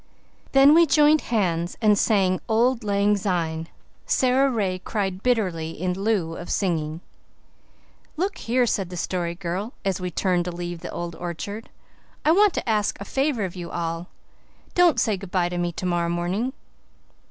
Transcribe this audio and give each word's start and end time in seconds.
Then 0.53 0.73
we 0.73 0.87
joined 0.87 1.21
hands 1.29 1.77
and 1.79 1.95
sang 1.95 2.41
"Auld 2.47 2.83
Lang 2.83 3.15
Syne." 3.15 3.67
Sara 4.07 4.49
Ray 4.49 4.79
cried 4.79 5.21
bitterly 5.21 5.79
in 5.79 5.93
lieu 5.93 6.35
of 6.37 6.49
singing. 6.49 7.01
"Look 8.17 8.39
here," 8.39 8.65
said 8.65 8.89
the 8.89 8.97
Story 8.97 9.35
Girl, 9.35 9.73
as 9.85 10.01
we 10.01 10.09
turned 10.09 10.45
to 10.45 10.51
leave 10.51 10.79
the 10.79 10.89
old 10.89 11.13
orchard, 11.17 11.69
"I 12.25 12.31
want 12.31 12.55
to 12.55 12.67
ask 12.67 12.99
a 12.99 13.05
favour 13.05 13.45
of 13.45 13.55
you 13.55 13.69
all. 13.69 14.07
Don't 14.73 14.99
say 14.99 15.17
good 15.17 15.29
bye 15.29 15.49
to 15.49 15.59
me 15.59 15.71
tomorrow 15.71 16.09
morning." 16.09 16.53